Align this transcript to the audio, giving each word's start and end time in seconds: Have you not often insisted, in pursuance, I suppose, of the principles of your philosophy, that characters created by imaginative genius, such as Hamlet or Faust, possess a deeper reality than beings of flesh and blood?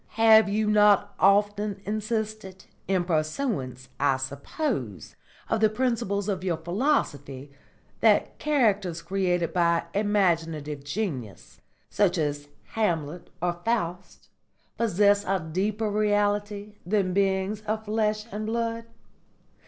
Have 0.15 0.49
you 0.49 0.65
not 0.65 1.13
often 1.19 1.79
insisted, 1.85 2.65
in 2.87 3.03
pursuance, 3.03 3.87
I 3.99 4.17
suppose, 4.17 5.15
of 5.47 5.59
the 5.59 5.69
principles 5.69 6.27
of 6.27 6.43
your 6.43 6.57
philosophy, 6.57 7.51
that 7.99 8.39
characters 8.39 9.03
created 9.03 9.53
by 9.53 9.83
imaginative 9.93 10.83
genius, 10.83 11.61
such 11.91 12.17
as 12.17 12.47
Hamlet 12.69 13.29
or 13.43 13.59
Faust, 13.63 14.29
possess 14.75 15.23
a 15.23 15.39
deeper 15.39 15.91
reality 15.91 16.77
than 16.83 17.13
beings 17.13 17.61
of 17.67 17.85
flesh 17.85 18.25
and 18.31 18.47
blood? 18.47 18.85